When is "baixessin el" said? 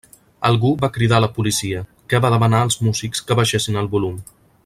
3.43-3.93